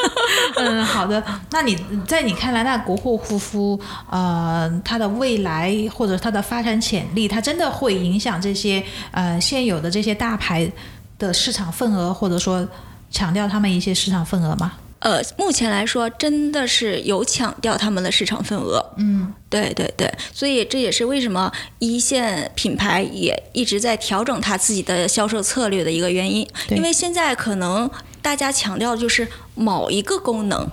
[0.58, 1.24] 嗯，好的。
[1.52, 10.72] 那你在你看来，那国货护肤，呃，它的未来或者它的发展潜力，它真的会影响这些呃现有的这些大牌
[11.18, 12.68] 的市场份额，或者说
[13.10, 14.74] 强调他们一些市场份额吗？
[15.00, 18.84] 呃，目前来说，真的是有抢掉他们的市场份额。
[18.98, 26.48] 嗯，对对对，所以这也是为什么一线品牌也一直在调整他自己的销售策略的一个原因。
[26.70, 27.90] 因为现在可能
[28.22, 30.68] 大家强调的就是某一个功能。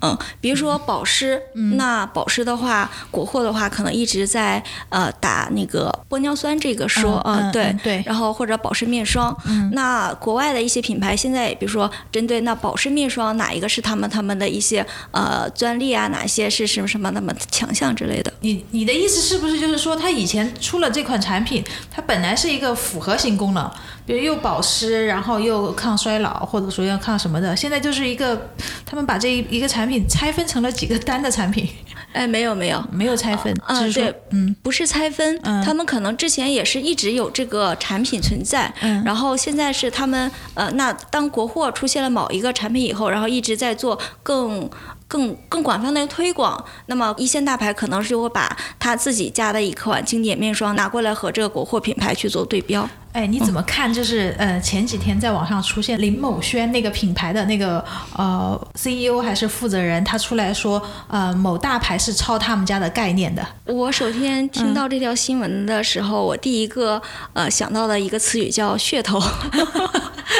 [0.00, 1.40] 嗯，比如说保湿，
[1.76, 9.36] 那保湿的话，国货的话可能一直在呃打那个玻尿酸这个说，嗯，对对，然后或者保湿面霜，
[9.72, 18.32] 那国外的一些品牌现在比如说针对那保湿面霜哪一个是他们他们的一些呃专利啊，哪些是什么什么那么强项之类的？
[18.40, 23.70] 你你的意思是不是就是说，它以前出了这款产品，它本来是一个复合型功能？
[24.10, 28.50] 比如又保湿，然后又抗衰老，或者说要抗什么的，现在就是一个，
[28.84, 31.68] 他们把这一一个产品拆分成了几个单的产品。
[32.12, 44.68] 哎，没有没有没有拆分，嗯，对，嗯，不是拆分，他们可能之前也是一直有这个产品存在，嗯，然后现在是他们呃，那当国货出现了某一个产品以后，然后一直在做更。
[45.10, 52.88] 更更广泛的推广，那么一线大牌可能是会把他自己家的一款经典面霜拿过来和这个国货品牌去做对标。
[53.12, 53.92] 哎，你怎么看？
[53.92, 57.84] 就是呃，前几天在网上出现林某轩那个品牌的那个
[58.16, 63.44] 呃 CEO 还是负责人，他出来说呃某大牌是抄他们家的概念的。
[63.64, 67.02] 我首先听到这条新闻的时候，我第一个
[67.32, 69.20] 呃想到的一个词语叫噱头。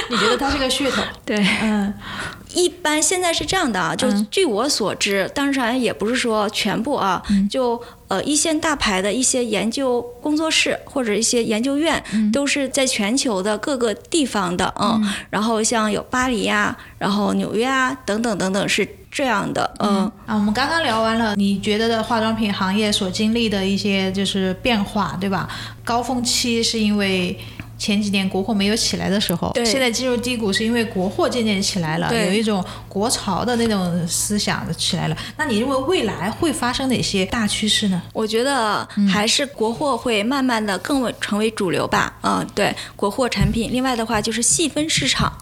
[0.08, 1.02] 你觉得它是个噱头？
[1.24, 1.92] 对，嗯。
[2.52, 25.48] 一般现在是这样的啊，就据我所知，当然也不是说全部啊，就呃一线大牌的一些研究工作室或者一些研究院，都是在全球的各个地方的，嗯，然后像有巴黎呀，然后纽约啊等等等等是这样的，嗯啊，我们刚刚聊完了，你觉得的化妆品行业所经历的一些就是变化，对吧？
[25.84, 27.38] 高峰期是因为。
[27.80, 35.16] 前几年国货没有起来的时候，对现在进入低谷是因为国货渐渐起来了，对有一种国潮的那种思想起来了。
[35.38, 38.02] 那你认为未来会发生哪些大趋势呢？
[38.12, 42.12] 我觉得还是国货会慢慢的更为成为主流吧。
[42.22, 43.70] 嗯，对，国货产品。
[43.72, 45.32] 另外的话就是细分市场。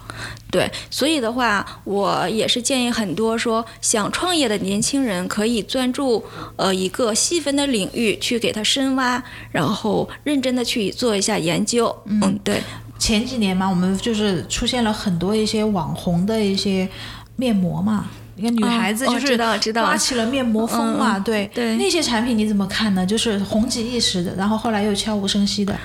[0.50, 6.24] 对，所以的话，我也是建议很多说想创业的年轻人可以专注
[6.56, 11.94] 呃一个细分的领域去给它深挖，然后认真的去做一下研究。
[12.06, 12.62] 嗯，对，
[12.98, 16.88] 前几年嘛，我们就是出现了很多一些网红的一些
[17.36, 18.06] 面膜嘛。
[18.36, 23.04] 一个女孩子哦就是知道知道刮起了面膜风嘛，嗯对对那些产品你怎么看呢？
[23.04, 25.76] 就是红极一时的，然后后来又悄无声息的。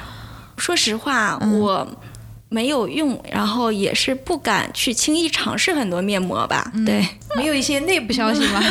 [0.55, 1.87] 说实话，我
[2.53, 6.71] 没有用，然后也是不敢去轻易尝试很多面膜吧。
[6.85, 7.03] 对，
[7.35, 8.61] 没有一些内部消息吗？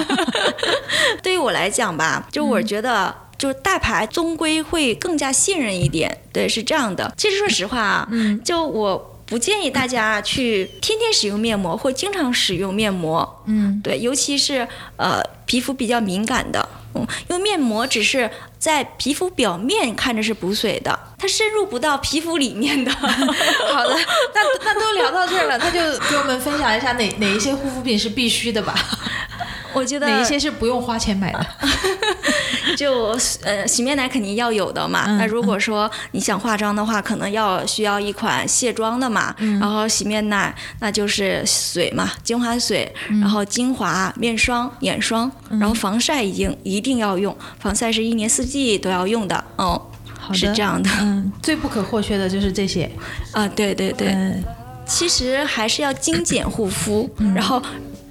[1.20, 3.14] 对于我来讲吧，就我觉得。
[3.38, 7.12] 就是大牌终归会更加信任一点，对，是这样的。
[7.16, 8.08] 其实说实话啊，
[8.44, 22.90] 就我不建议大家去天天使用面膜或经常使用面膜，嗯，对，尤其是呃皮肤比较敏感的，嗯，因为面膜只是在皮肤表面看着是补水的，它深入不到皮肤里面的。
[22.92, 23.96] 好的，
[24.34, 28.74] 那那都聊到这儿了，那就给我们分享一下哪哪一些护肤品是必须的吧？
[29.72, 31.46] 我觉得哪一些是不用花钱买的？
[32.76, 35.04] 就呃洗面奶肯定要有的嘛。
[35.06, 39.34] 嗯那如果说你想化妆的话，可能要需要一款卸妆的嘛。
[39.38, 49.44] 嗯然后洗面奶那就是水嘛，精华水，嗯然后精华、面霜、眼霜，然后防晒已经一定要用，防晒是一年四季都要用的。
[49.58, 49.66] 嗯，
[50.18, 50.90] 好的，是这样的。
[51.00, 52.90] 嗯， 最不可或缺的就是这些。
[53.32, 54.42] 啊，对对对，嗯
[54.84, 57.62] 其实还是要精简护肤，嗯然后。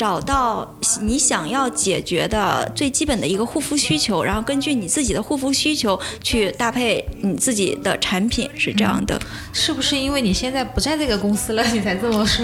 [0.02, 0.68] 找到
[1.02, 9.22] 你想要解决的最基本的一个护肤需求，然后根据你自己的护肤需求去搭配你自己的产品，是这样的。
[9.54, 12.44] 是不是因为你现在不在这个公司了，你才这么说？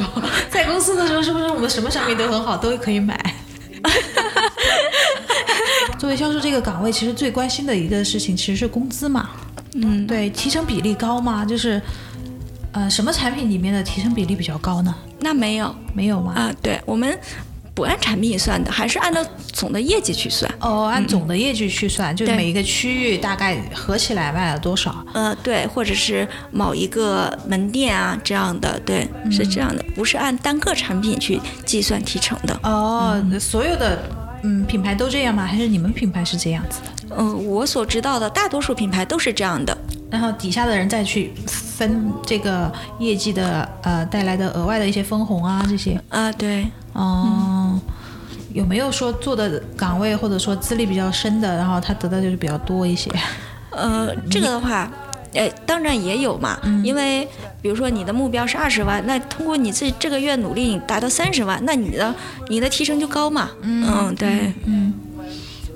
[0.51, 3.19] 在公司的时候，是不是我们什么产品都很好，都可以买？
[5.97, 9.31] 作为销售这个岗位，其实最关心的一个事情其实是工资嘛。
[9.73, 11.43] 嗯，对，提成比例高吗？
[11.43, 11.81] 就是，
[12.71, 14.93] 呃，什么产品里面的提成比例比较高呢？
[15.19, 16.33] 那没有没有吗？
[16.35, 17.19] 啊，对我们
[17.77, 19.23] 不按产品算的，还是按照
[19.53, 20.51] 总的业绩去算。
[20.59, 25.05] 哦，按总的业绩去算，就对每一个区域大概合起来卖了多少？
[25.13, 32.59] 呃，对，或者是某一个门店啊这样的，对，是这样的，不是按单个产品去计算提成的。
[32.63, 34.01] 哦，所有的
[34.41, 35.45] 嗯品牌都这样吗？
[35.45, 37.15] 还是你们品牌是这样子的？
[37.15, 39.77] 嗯、我所知道的大多数品牌都是这样的。
[40.09, 46.01] 然后底下的人再去分这个业绩的呃带来的额外的一些分红啊这些。
[46.07, 47.56] 啊，对，哦、
[48.57, 53.07] 有没有说做的岗位或者说资历比较深的，然后他得到就是比较多一些？
[53.69, 54.91] 呃，这个的话，
[55.33, 57.27] 呃，当然也有嘛，因为
[57.61, 62.15] 比如说你的目标是二十万，那通过你这这个月努力，你达到三十万，那你的
[62.47, 63.51] 你的提升就高嘛。
[63.61, 64.91] 嗯，对，嗯，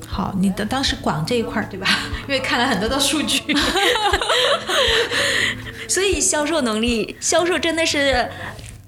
[0.07, 1.87] 好，你的当时广这一块儿对吧？
[2.27, 3.43] 因为看了很多的数据。
[5.87, 8.27] 所以销售能力，销售真的是。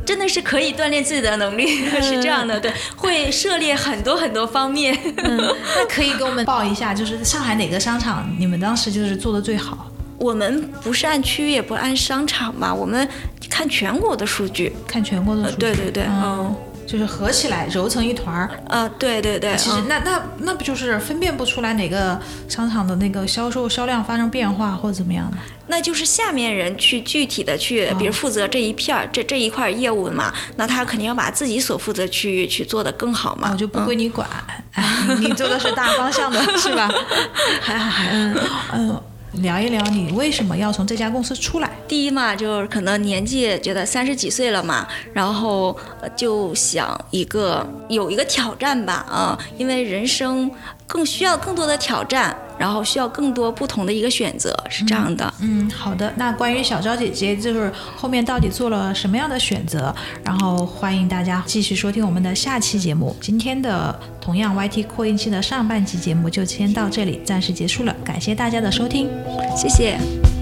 [0.05, 4.97] 真的是可以锻炼自己的能力， 是这样的，对，会涉猎很多很多方面。
[5.17, 5.37] 嗯，
[5.75, 9.89] 那可以给我们报一下，就是上海哪个商场你们当时就是做的最好？
[10.17, 13.07] 我们不是按区域，也不按商场吧，我们
[13.49, 14.73] 看全国的数据。
[14.87, 15.57] 看全国的数据。
[15.57, 16.55] 对对对，嗯嗯，
[16.87, 18.49] 就是合起来揉成一团儿。
[18.69, 25.37] 啊，对对对，其实嗯那那那不就是分辨不出来哪个商场的那个销售销量发生变化或者怎么样吗？
[25.67, 33.49] 那就是下面人去具体的去，比如负责这一片儿、这这一块儿业务嘛，那他肯定要把自己所负责区域去做得更好嘛。
[33.51, 34.27] 我就不归你管，
[34.73, 34.83] 哎，
[35.19, 36.89] 你你做的是大方向的， 是吧？
[37.61, 38.09] 还好还好。
[38.11, 38.37] 嗯
[38.73, 39.01] 嗯，
[39.41, 41.71] 聊一聊你为什么要从这家公司出来？
[41.87, 50.49] 第一嘛，就是可能年纪觉得三十几岁了嘛，然后呃就想一个有一个挑战吧，啊、因为人生
[50.93, 55.33] 更需要更多的挑战，然后需要更多不同的一个选择，是这样的。
[55.39, 56.13] 嗯，好的。
[56.17, 59.93] 那关于小昭姐姐，就是后面到底做了什么样的选择？
[60.23, 63.15] 然后欢迎大家继续收听我们的下期节目。
[63.19, 69.09] 今天的同样 YT 扩音器的上半期节目就先到这里，暂时结束了，感谢大家的收听。
[69.57, 70.32] 谢谢。